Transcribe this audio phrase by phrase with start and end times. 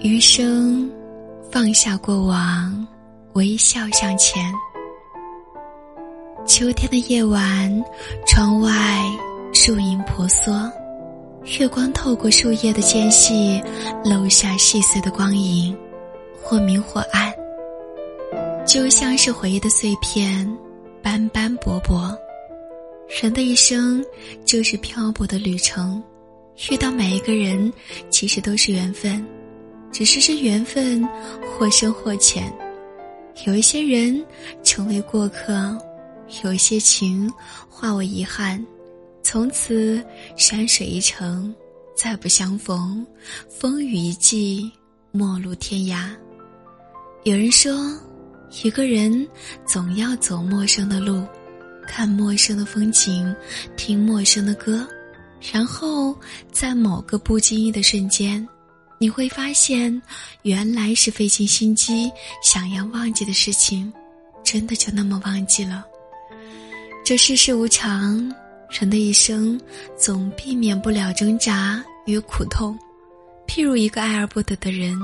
[0.00, 0.88] 余生，
[1.50, 2.86] 放下过往，
[3.32, 4.54] 微笑向前。
[6.46, 7.84] 秋天的夜晚，
[8.24, 8.70] 窗外
[9.52, 10.70] 树影婆娑，
[11.58, 13.60] 月光透过树叶的间隙，
[14.04, 15.76] 漏下细碎的光影，
[16.40, 17.34] 或明或暗，
[18.64, 20.48] 就像是回忆的碎片，
[21.02, 22.16] 斑斑驳驳。
[23.20, 24.04] 人的一生
[24.44, 26.00] 就是漂泊的旅程，
[26.70, 27.72] 遇到每一个人，
[28.10, 29.26] 其实都是缘分，
[29.90, 31.06] 只是这缘分
[31.46, 32.52] 或深或浅。
[33.46, 34.24] 有一些人
[34.62, 35.76] 成为过客。
[36.44, 37.32] 有一些情
[37.70, 38.62] 化为遗憾，
[39.22, 40.04] 从此
[40.36, 41.54] 山水一程，
[41.96, 43.02] 再不相逢；
[43.48, 44.70] 风雨一季，
[45.10, 46.10] 陌路天涯。
[47.24, 47.74] 有人说，
[48.62, 49.26] 一个人
[49.64, 51.24] 总要走陌生的路，
[51.86, 53.34] 看陌生的风景，
[53.74, 54.86] 听陌生的歌，
[55.50, 56.14] 然后
[56.52, 58.46] 在某个不经意的瞬间，
[58.98, 60.02] 你会发现，
[60.42, 62.10] 原来是费尽心机
[62.42, 63.92] 想要忘记的事情，
[64.44, 65.84] 真的就那么忘记了。
[67.04, 68.34] 这世事无常，
[68.68, 69.58] 人的一生
[69.96, 72.76] 总避免不了挣扎与苦痛。
[73.46, 74.98] 譬如一个爱而不得的人，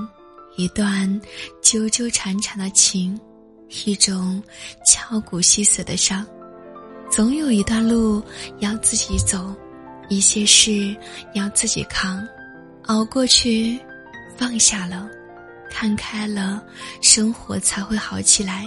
[0.56, 1.20] 一段
[1.62, 3.18] 纠纠缠缠的情，
[3.86, 4.42] 一种
[4.84, 6.26] 敲骨吸髓的伤。
[7.10, 8.20] 总有一段路
[8.58, 9.54] 要自己走，
[10.08, 10.94] 一些事
[11.32, 12.26] 要自己扛，
[12.86, 13.78] 熬过去，
[14.36, 15.08] 放下了，
[15.70, 16.62] 看开了，
[17.00, 18.64] 生活才会好起来。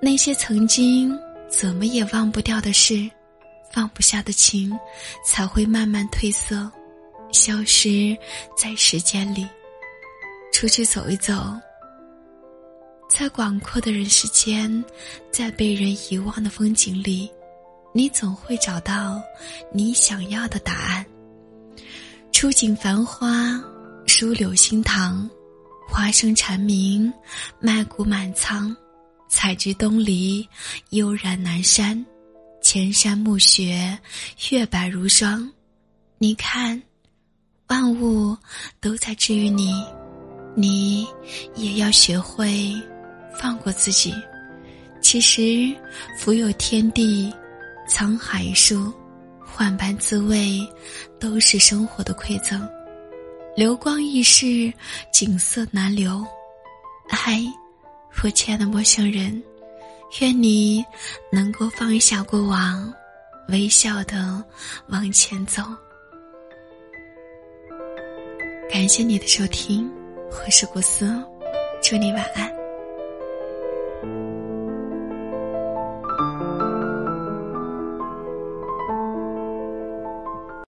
[0.00, 1.18] 那些曾经。
[1.50, 3.10] 怎么也忘不掉的事，
[3.72, 4.78] 放不下的情，
[5.24, 6.70] 才会慢慢褪色，
[7.32, 8.14] 消失
[8.54, 9.48] 在时间里。
[10.52, 11.58] 出去走一走，
[13.08, 14.84] 在广阔的人世间，
[15.32, 17.32] 在被人遗忘的风景里，
[17.94, 19.18] 你总会找到
[19.72, 21.06] 你想要的答案。
[22.38, 23.60] 初景繁花，
[24.06, 25.28] 疏柳新塘，
[25.88, 27.12] 花生蝉鸣，
[27.58, 28.76] 麦谷满仓。
[29.28, 30.48] 采菊东篱，
[30.90, 32.06] 悠然南山，
[32.62, 33.98] 千山暮雪，
[34.52, 35.50] 月白如霜。
[36.18, 36.80] 你看，
[37.66, 38.36] 万物
[38.80, 39.84] 都在治愈你，
[40.54, 41.08] 你
[41.56, 42.72] 也要学会
[43.36, 44.14] 放过自己。
[45.02, 45.74] 其实，
[46.16, 47.34] 福有天地，
[47.88, 48.94] 沧海数，
[49.58, 50.60] 万般滋味，
[51.18, 52.68] 都是生活的馈赠。
[53.56, 54.72] 流光易逝，
[55.12, 56.24] 景色难留，
[57.08, 57.40] 嗨。
[58.22, 59.40] 我亲爱的陌生人，
[60.20, 60.84] 愿你
[61.30, 62.92] 能够放下过往，
[63.48, 64.42] 微笑的
[64.88, 65.62] 往前走。
[68.70, 69.88] 感谢你的收听，
[70.30, 71.14] 我是古斯，
[71.82, 72.57] 祝你晚安。